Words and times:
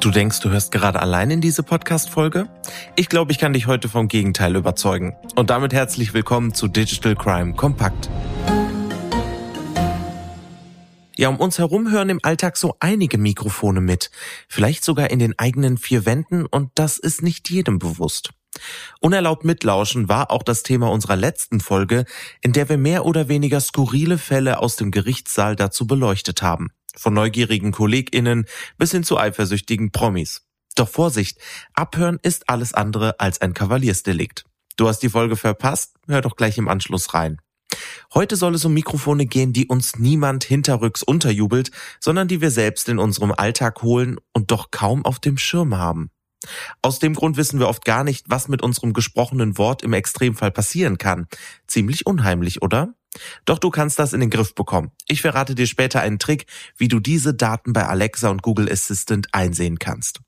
Du 0.00 0.10
denkst, 0.10 0.40
du 0.40 0.48
hörst 0.48 0.72
gerade 0.72 0.98
allein 0.98 1.30
in 1.30 1.42
diese 1.42 1.62
Podcast-Folge? 1.62 2.48
Ich 2.96 3.10
glaube, 3.10 3.32
ich 3.32 3.38
kann 3.38 3.52
dich 3.52 3.66
heute 3.66 3.90
vom 3.90 4.08
Gegenteil 4.08 4.56
überzeugen. 4.56 5.14
Und 5.36 5.50
damit 5.50 5.74
herzlich 5.74 6.14
willkommen 6.14 6.54
zu 6.54 6.68
Digital 6.68 7.14
Crime 7.14 7.52
Kompakt. 7.52 8.08
Ja, 11.18 11.28
um 11.28 11.36
uns 11.36 11.58
herum 11.58 11.90
hören 11.90 12.08
im 12.08 12.20
Alltag 12.22 12.56
so 12.56 12.76
einige 12.80 13.18
Mikrofone 13.18 13.82
mit. 13.82 14.10
Vielleicht 14.48 14.84
sogar 14.84 15.10
in 15.10 15.18
den 15.18 15.38
eigenen 15.38 15.76
vier 15.76 16.06
Wänden 16.06 16.46
und 16.46 16.70
das 16.76 16.96
ist 16.96 17.20
nicht 17.22 17.50
jedem 17.50 17.78
bewusst. 17.78 18.30
Unerlaubt 19.00 19.44
mitlauschen 19.44 20.08
war 20.08 20.30
auch 20.30 20.42
das 20.42 20.62
Thema 20.62 20.90
unserer 20.90 21.16
letzten 21.16 21.60
Folge, 21.60 22.06
in 22.40 22.54
der 22.54 22.70
wir 22.70 22.78
mehr 22.78 23.04
oder 23.04 23.28
weniger 23.28 23.60
skurrile 23.60 24.16
Fälle 24.16 24.60
aus 24.60 24.76
dem 24.76 24.92
Gerichtssaal 24.92 25.56
dazu 25.56 25.86
beleuchtet 25.86 26.40
haben. 26.40 26.70
Von 26.96 27.14
neugierigen 27.14 27.72
KollegInnen 27.72 28.46
bis 28.78 28.90
hin 28.92 29.04
zu 29.04 29.18
eifersüchtigen 29.18 29.92
Promis. 29.92 30.42
Doch 30.76 30.88
Vorsicht, 30.88 31.38
Abhören 31.74 32.18
ist 32.22 32.48
alles 32.48 32.74
andere 32.74 33.18
als 33.20 33.40
ein 33.40 33.54
Kavaliersdelikt. 33.54 34.44
Du 34.76 34.88
hast 34.88 35.00
die 35.00 35.10
Folge 35.10 35.36
verpasst? 35.36 35.94
Hör 36.06 36.20
doch 36.20 36.36
gleich 36.36 36.58
im 36.58 36.68
Anschluss 36.68 37.12
rein. 37.12 37.38
Heute 38.14 38.36
soll 38.36 38.54
es 38.54 38.64
um 38.64 38.74
Mikrofone 38.74 39.26
gehen, 39.26 39.52
die 39.52 39.66
uns 39.66 39.98
niemand 39.98 40.44
hinterrücks 40.44 41.02
unterjubelt, 41.02 41.70
sondern 42.00 42.28
die 42.28 42.40
wir 42.40 42.50
selbst 42.50 42.88
in 42.88 42.98
unserem 42.98 43.32
Alltag 43.32 43.82
holen 43.82 44.18
und 44.32 44.50
doch 44.50 44.70
kaum 44.70 45.04
auf 45.04 45.18
dem 45.18 45.38
Schirm 45.38 45.76
haben. 45.76 46.10
Aus 46.82 46.98
dem 46.98 47.14
Grund 47.14 47.36
wissen 47.36 47.60
wir 47.60 47.68
oft 47.68 47.84
gar 47.84 48.02
nicht, 48.02 48.26
was 48.28 48.48
mit 48.48 48.62
unserem 48.62 48.92
gesprochenen 48.92 49.58
Wort 49.58 49.82
im 49.82 49.92
Extremfall 49.92 50.50
passieren 50.50 50.98
kann. 50.98 51.26
Ziemlich 51.66 52.06
unheimlich, 52.06 52.62
oder? 52.62 52.94
Doch 53.44 53.58
du 53.58 53.70
kannst 53.70 53.98
das 53.98 54.12
in 54.12 54.20
den 54.20 54.30
Griff 54.30 54.54
bekommen. 54.54 54.92
Ich 55.06 55.20
verrate 55.22 55.54
dir 55.54 55.66
später 55.66 56.00
einen 56.00 56.18
Trick, 56.18 56.46
wie 56.76 56.88
du 56.88 57.00
diese 57.00 57.34
Daten 57.34 57.72
bei 57.72 57.86
Alexa 57.86 58.28
und 58.28 58.42
Google 58.42 58.70
Assistant 58.70 59.28
einsehen 59.32 59.78
kannst. 59.78 60.20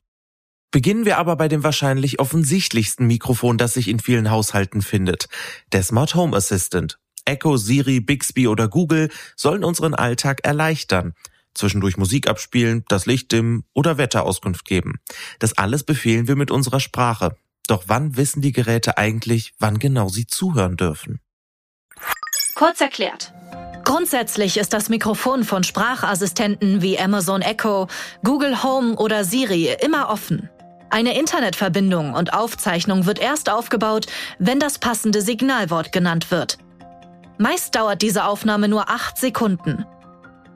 Beginnen 0.73 1.04
wir 1.04 1.18
aber 1.18 1.37
bei 1.37 1.48
dem 1.48 1.62
wahrscheinlich 1.62 2.18
offensichtlichsten 2.18 3.07
Mikrofon, 3.07 3.59
das 3.59 3.74
sich 3.74 3.88
in 3.88 4.01
vielen 4.01 4.30
Haushalten 4.30 4.80
findet, 4.80 5.29
der 5.73 5.82
Smart 5.82 6.15
Home 6.15 6.37
Assistant. 6.37 6.98
Echo, 7.24 7.57
Siri, 7.57 8.01
Bixby 8.01 8.48
oder 8.48 8.68
Google 8.68 9.10
sollen 9.37 9.64
unseren 9.64 9.95
Alltag 9.95 10.40
erleichtern. 10.45 11.14
Zwischendurch 11.54 11.98
Musik 11.98 12.26
abspielen, 12.26 12.85
das 12.88 13.04
Licht 13.04 13.30
dimmen 13.30 13.64
oder 13.74 13.98
Wetterauskunft 13.98 14.64
geben. 14.64 14.95
Das 15.38 15.57
alles 15.59 15.85
befehlen 15.85 16.26
wir 16.26 16.37
mit 16.37 16.51
unserer 16.51 16.80
Sprache. 16.80 17.37
Doch 17.66 17.85
wann 17.87 18.16
wissen 18.16 18.40
die 18.40 18.52
Geräte 18.52 18.96
eigentlich, 18.96 19.52
wann 19.59 19.79
genau 19.79 20.09
sie 20.09 20.26
zuhören 20.26 20.76
dürfen? 20.76 21.20
Kurz 22.54 22.80
erklärt. 22.80 23.32
Grundsätzlich 23.84 24.56
ist 24.58 24.72
das 24.72 24.88
Mikrofon 24.88 25.45
von 25.45 25.64
Sprachassistenten 25.64 26.82
wie 26.82 26.98
Amazon 26.98 27.42
Echo, 27.42 27.88
Google 28.22 28.62
Home 28.62 28.96
oder 28.96 29.24
Siri 29.24 29.74
immer 29.80 30.08
offen. 30.08 30.48
Eine 30.90 31.18
Internetverbindung 31.18 32.12
und 32.14 32.34
Aufzeichnung 32.34 33.06
wird 33.06 33.18
erst 33.18 33.50
aufgebaut, 33.50 34.06
wenn 34.38 34.60
das 34.60 34.78
passende 34.78 35.23
Signalwort 35.23 35.90
genannt 35.90 36.30
wird. 36.30 36.58
Meist 37.38 37.74
dauert 37.74 38.02
diese 38.02 38.24
Aufnahme 38.24 38.68
nur 38.68 38.88
acht 38.88 39.16
Sekunden. 39.16 39.86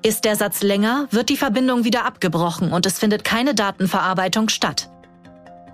Ist 0.02 0.24
der 0.24 0.36
Satz 0.36 0.62
länger, 0.62 1.08
wird 1.11 1.30
die 1.30 1.36
Verbindung 1.36 1.84
wieder 1.84 2.05
abgebrochen 2.05 2.72
und 2.72 2.86
es 2.86 2.98
findet 2.98 3.24
keine 3.24 3.55
Datenverarbeitung 3.55 4.48
statt. 4.50 4.89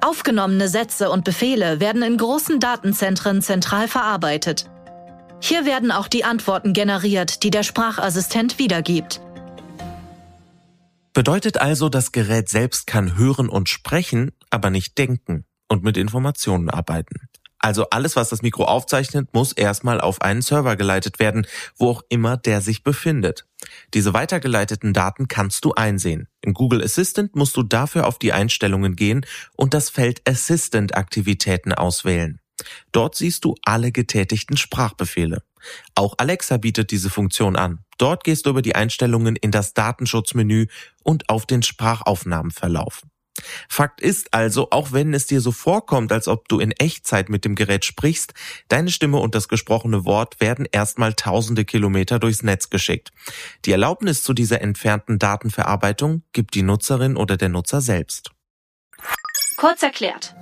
Aufgenommene 0.00 0.68
Sätze 0.68 1.10
und 1.10 1.24
Befehle 1.24 1.80
werden 1.80 2.02
in 2.02 2.16
großen 2.16 2.60
Datenzentren 2.60 3.42
zentral 3.42 3.88
verarbeitet. 3.88 4.66
Hier 5.44 5.66
werden 5.66 5.90
auch 5.90 6.06
die 6.06 6.22
Antworten 6.22 6.72
generiert, 6.72 7.42
die 7.42 7.50
der 7.50 7.64
Sprachassistent 7.64 8.60
wiedergibt. 8.60 9.20
Bedeutet 11.12 11.60
also, 11.60 11.88
das 11.88 12.12
Gerät 12.12 12.48
selbst 12.48 12.86
kann 12.86 13.16
hören 13.16 13.48
und 13.48 13.68
sprechen, 13.68 14.30
aber 14.50 14.70
nicht 14.70 14.96
denken 14.96 15.44
und 15.68 15.82
mit 15.82 15.96
Informationen 15.96 16.70
arbeiten. 16.70 17.28
Also 17.58 17.90
alles, 17.90 18.14
was 18.14 18.28
das 18.28 18.42
Mikro 18.42 18.64
aufzeichnet, 18.64 19.34
muss 19.34 19.52
erstmal 19.52 20.00
auf 20.00 20.22
einen 20.22 20.42
Server 20.42 20.76
geleitet 20.76 21.18
werden, 21.18 21.46
wo 21.76 21.90
auch 21.90 22.02
immer 22.08 22.36
der 22.36 22.60
sich 22.60 22.84
befindet. 22.84 23.44
Diese 23.94 24.14
weitergeleiteten 24.14 24.92
Daten 24.92 25.26
kannst 25.26 25.64
du 25.64 25.72
einsehen. 25.72 26.28
Im 26.40 26.54
Google 26.54 26.82
Assistant 26.84 27.34
musst 27.34 27.56
du 27.56 27.64
dafür 27.64 28.06
auf 28.06 28.18
die 28.20 28.32
Einstellungen 28.32 28.94
gehen 28.94 29.26
und 29.56 29.74
das 29.74 29.90
Feld 29.90 30.22
Assistant 30.28 30.96
Aktivitäten 30.96 31.72
auswählen. 31.72 32.41
Dort 32.92 33.14
siehst 33.14 33.44
du 33.44 33.54
alle 33.64 33.92
getätigten 33.92 34.56
Sprachbefehle. 34.56 35.42
Auch 35.94 36.14
Alexa 36.18 36.56
bietet 36.56 36.90
diese 36.90 37.10
Funktion 37.10 37.56
an. 37.56 37.80
Dort 37.98 38.24
gehst 38.24 38.46
du 38.46 38.50
über 38.50 38.62
die 38.62 38.74
Einstellungen 38.74 39.36
in 39.36 39.50
das 39.50 39.74
Datenschutzmenü 39.74 40.66
und 41.04 41.28
auf 41.28 41.46
den 41.46 41.62
Sprachaufnahmenverlauf. 41.62 43.02
Fakt 43.68 44.00
ist 44.00 44.34
also, 44.34 44.68
auch 44.70 44.92
wenn 44.92 45.14
es 45.14 45.26
dir 45.26 45.40
so 45.40 45.52
vorkommt, 45.52 46.12
als 46.12 46.28
ob 46.28 46.48
du 46.48 46.60
in 46.60 46.70
Echtzeit 46.72 47.28
mit 47.28 47.44
dem 47.44 47.54
Gerät 47.54 47.84
sprichst, 47.84 48.34
deine 48.68 48.90
Stimme 48.90 49.18
und 49.18 49.34
das 49.34 49.48
gesprochene 49.48 50.04
Wort 50.04 50.40
werden 50.40 50.66
erstmal 50.70 51.14
tausende 51.14 51.64
Kilometer 51.64 52.18
durchs 52.18 52.42
Netz 52.42 52.68
geschickt. 52.68 53.10
Die 53.64 53.72
Erlaubnis 53.72 54.22
zu 54.22 54.34
dieser 54.34 54.60
entfernten 54.60 55.18
Datenverarbeitung 55.18 56.22
gibt 56.32 56.54
die 56.54 56.62
Nutzerin 56.62 57.16
oder 57.16 57.36
der 57.36 57.48
Nutzer 57.48 57.80
selbst. 57.80 58.30
Kurz 59.56 59.82
erklärt. 59.82 60.34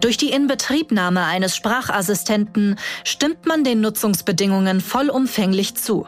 Durch 0.00 0.16
die 0.16 0.30
Inbetriebnahme 0.30 1.24
eines 1.24 1.56
Sprachassistenten 1.56 2.76
stimmt 3.04 3.46
man 3.46 3.64
den 3.64 3.80
Nutzungsbedingungen 3.80 4.80
vollumfänglich 4.80 5.74
zu. 5.74 6.06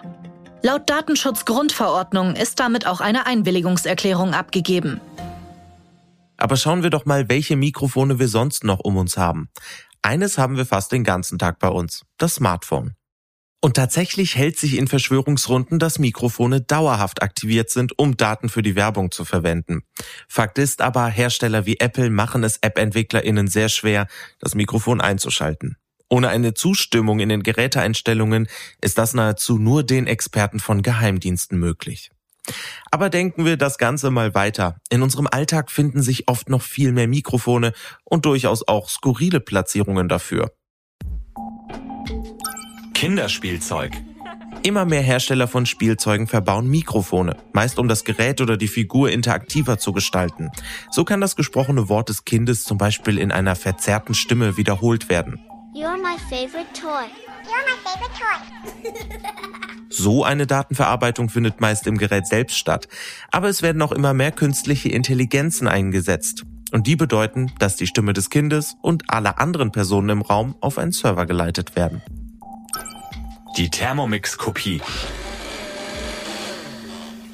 Laut 0.63 0.91
Datenschutzgrundverordnung 0.91 2.35
ist 2.35 2.61
damit 2.61 2.87
auch 2.87 3.01
eine 3.01 3.27
Einwilligungserklärung 3.27 4.35
abgegeben. 4.35 5.01
Aber 6.37 6.57
schauen 6.57 6.83
wir 6.83 6.91
doch 6.91 7.07
mal, 7.07 7.29
welche 7.29 7.57
Mikrofone 7.57 8.19
wir 8.19 8.29
sonst 8.29 8.65
noch 8.65 8.81
um 8.81 8.97
uns 8.97 9.17
haben. 9.17 9.49
Eines 10.03 10.39
haben 10.39 10.57
wir 10.57 10.67
fast 10.67 10.93
den 10.93 11.05
ganzen 11.05 11.39
Tag 11.39 11.59
bei 11.59 11.69
uns, 11.69 12.03
das 12.19 12.37
Smartphone. 12.37 12.95
Und 13.61 13.75
tatsächlich 13.75 14.37
hält 14.37 14.57
sich 14.57 14.77
in 14.77 14.87
Verschwörungsrunden, 14.87 15.81
dass 15.81 15.99
Mikrofone 15.99 16.61
dauerhaft 16.61 17.23
aktiviert 17.23 17.71
sind, 17.71 17.99
um 17.99 18.17
Daten 18.17 18.49
für 18.49 18.63
die 18.63 18.77
Werbung 18.77 19.11
zu 19.11 19.25
verwenden. 19.25 19.83
Fakt 20.29 20.59
ist 20.59 20.81
aber, 20.81 21.07
Hersteller 21.07 21.67
wie 21.67 21.81
Apple 21.81 22.11
machen 22.11 22.45
es 22.45 22.59
App-EntwicklerInnen 22.59 23.49
sehr 23.49 23.69
schwer, 23.69 24.07
das 24.39 24.55
Mikrofon 24.55 25.01
einzuschalten. 25.01 25.77
Ohne 26.09 26.29
eine 26.29 26.55
Zustimmung 26.55 27.19
in 27.19 27.29
den 27.29 27.43
Geräteeinstellungen 27.43 28.49
ist 28.81 28.97
das 28.97 29.13
nahezu 29.13 29.59
nur 29.59 29.83
den 29.83 30.07
Experten 30.07 30.61
von 30.61 30.83
Geheimdiensten 30.83 31.59
möglich. 31.59 32.11
Aber 32.91 33.11
denken 33.11 33.45
wir 33.45 33.57
das 33.57 33.77
Ganze 33.77 34.11
mal 34.11 34.35
weiter. 34.35 34.81
In 34.89 35.03
unserem 35.03 35.27
Alltag 35.27 35.71
finden 35.71 36.01
sich 36.01 36.29
oft 36.29 36.49
noch 36.49 36.63
viel 36.63 36.93
mehr 36.93 37.09
Mikrofone 37.09 37.73
und 38.05 38.25
durchaus 38.25 38.67
auch 38.67 38.89
skurrile 38.89 39.41
Platzierungen 39.41 40.09
dafür. 40.09 40.53
Kinderspielzeug. 42.99 43.93
Immer 44.65 44.85
mehr 44.85 45.03
Hersteller 45.03 45.47
von 45.47 45.67
Spielzeugen 45.67 46.27
verbauen 46.27 46.67
Mikrofone, 46.67 47.37
meist 47.53 47.79
um 47.79 47.87
das 47.87 48.03
Gerät 48.03 48.41
oder 48.41 48.57
die 48.57 48.67
Figur 48.67 49.13
interaktiver 49.13 49.79
zu 49.79 49.93
gestalten. 49.93 50.51
So 50.91 51.05
kann 51.05 51.21
das 51.21 51.37
gesprochene 51.37 51.89
Wort 51.89 52.09
des 52.09 52.25
Kindes 52.25 52.65
zum 52.65 52.77
Beispiel 52.77 53.19
in 53.19 53.31
einer 53.31 53.55
verzerrten 53.55 54.15
Stimme 54.15 54.57
wiederholt 54.57 55.09
werden. 55.09 55.39
You're 55.77 55.97
my 55.97 56.19
favorite 56.29 56.67
toy. 56.75 57.05
You're 57.45 57.63
my 57.69 57.79
favorite 57.85 58.19
toy. 58.19 58.91
So 59.89 60.25
eine 60.25 60.49
Datenverarbeitung 60.49 61.29
findet 61.29 61.61
meist 61.61 61.87
im 61.87 61.99
Gerät 61.99 62.27
selbst 62.27 62.59
statt. 62.59 62.89
Aber 63.31 63.49
es 63.49 63.63
werden 63.63 63.81
auch 63.81 63.93
immer 63.93 64.13
mehr 64.13 64.33
künstliche 64.33 64.89
Intelligenzen 64.89 65.69
eingesetzt. 65.69 66.47
Und 66.73 66.89
die 66.89 66.97
bedeuten, 66.97 67.53
dass 67.61 67.77
die 67.77 67.87
Stimme 67.87 68.13
des 68.13 68.29
Kindes 68.29 68.75
und 68.83 69.05
aller 69.07 69.39
anderen 69.39 69.71
Personen 69.71 70.09
im 70.09 70.23
Raum 70.23 70.57
auf 70.61 70.79
einen 70.79 70.91
Server 70.91 71.27
geleitet 71.27 71.77
werden. 71.77 72.03
Die 73.59 73.71
Thermomix-Kopie. 73.71 74.81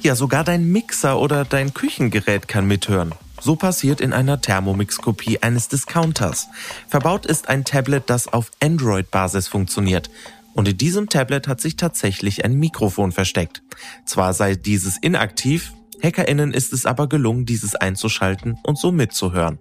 Ja, 0.01 0.15
sogar 0.15 0.43
dein 0.43 0.71
Mixer 0.71 1.19
oder 1.19 1.45
dein 1.45 1.75
Küchengerät 1.75 2.47
kann 2.47 2.65
mithören. 2.65 3.13
So 3.39 3.55
passiert 3.55 4.01
in 4.01 4.11
einer 4.11 4.41
Thermomix-Kopie 4.41 5.43
eines 5.43 5.67
Discounters. 5.67 6.47
Verbaut 6.87 7.27
ist 7.27 7.47
ein 7.47 7.63
Tablet, 7.63 8.09
das 8.09 8.27
auf 8.27 8.49
Android-Basis 8.59 9.47
funktioniert. 9.47 10.09
Und 10.55 10.67
in 10.67 10.79
diesem 10.79 11.09
Tablet 11.09 11.47
hat 11.47 11.61
sich 11.61 11.75
tatsächlich 11.75 12.43
ein 12.43 12.55
Mikrofon 12.55 13.11
versteckt. 13.11 13.61
Zwar 14.07 14.33
sei 14.33 14.55
dieses 14.55 14.97
inaktiv, 14.97 15.73
HackerInnen 16.01 16.53
ist 16.53 16.73
es 16.73 16.87
aber 16.87 17.07
gelungen, 17.07 17.45
dieses 17.45 17.75
einzuschalten 17.75 18.57
und 18.63 18.79
so 18.79 18.91
mitzuhören. 18.91 19.59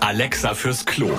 Alexa 0.00 0.54
fürs 0.54 0.86
Klo. 0.86 1.10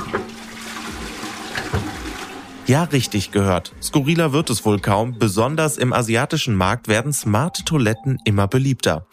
Ja, 2.68 2.84
richtig 2.84 3.32
gehört. 3.32 3.74
Skurriler 3.82 4.34
wird 4.34 4.50
es 4.50 4.66
wohl 4.66 4.80
kaum. 4.80 5.18
Besonders 5.18 5.78
im 5.78 5.94
asiatischen 5.94 6.54
Markt 6.54 6.90
werden 6.90 7.14
smarte 7.14 7.64
Toiletten 7.64 8.20
immer 8.26 8.50
beliebter. 8.50 9.08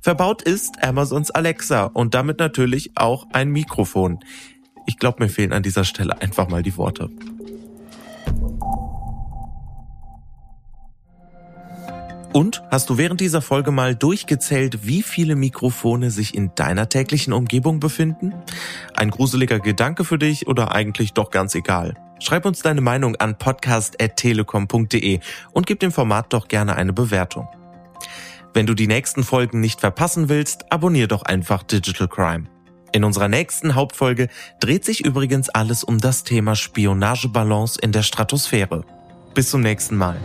Verbaut 0.00 0.42
ist 0.42 0.80
Amazons 0.84 1.32
Alexa 1.32 1.86
und 1.86 2.14
damit 2.14 2.38
natürlich 2.38 2.92
auch 2.94 3.26
ein 3.32 3.50
Mikrofon. 3.50 4.20
Ich 4.86 4.96
glaube, 4.96 5.24
mir 5.24 5.28
fehlen 5.28 5.52
an 5.52 5.64
dieser 5.64 5.82
Stelle 5.82 6.22
einfach 6.22 6.48
mal 6.48 6.62
die 6.62 6.76
Worte. 6.76 7.10
Und 12.32 12.62
hast 12.70 12.88
du 12.88 12.96
während 12.96 13.20
dieser 13.20 13.42
Folge 13.42 13.72
mal 13.72 13.96
durchgezählt, 13.96 14.86
wie 14.86 15.02
viele 15.02 15.34
Mikrofone 15.34 16.12
sich 16.12 16.34
in 16.34 16.54
deiner 16.54 16.88
täglichen 16.88 17.32
Umgebung 17.32 17.80
befinden? 17.80 18.34
Ein 18.94 19.10
gruseliger 19.10 19.58
Gedanke 19.58 20.04
für 20.04 20.18
dich 20.18 20.46
oder 20.46 20.72
eigentlich 20.72 21.12
doch 21.12 21.30
ganz 21.30 21.56
egal? 21.56 21.94
Schreib 22.20 22.44
uns 22.44 22.60
deine 22.60 22.82
Meinung 22.82 23.16
an 23.16 23.36
podcast.telekom.de 23.36 25.18
und 25.52 25.66
gib 25.66 25.80
dem 25.80 25.90
Format 25.90 26.32
doch 26.32 26.46
gerne 26.46 26.76
eine 26.76 26.92
Bewertung. 26.92 27.48
Wenn 28.54 28.66
du 28.66 28.74
die 28.74 28.86
nächsten 28.86 29.24
Folgen 29.24 29.60
nicht 29.60 29.80
verpassen 29.80 30.28
willst, 30.28 30.70
abonnier 30.70 31.08
doch 31.08 31.22
einfach 31.22 31.64
Digital 31.64 32.08
Crime. 32.08 32.44
In 32.92 33.04
unserer 33.04 33.28
nächsten 33.28 33.74
Hauptfolge 33.74 34.28
dreht 34.60 34.84
sich 34.84 35.04
übrigens 35.04 35.48
alles 35.48 35.82
um 35.82 35.98
das 35.98 36.24
Thema 36.24 36.54
Spionagebalance 36.54 37.78
in 37.80 37.92
der 37.92 38.02
Stratosphäre. 38.02 38.84
Bis 39.34 39.50
zum 39.50 39.62
nächsten 39.62 39.96
Mal. 39.96 40.16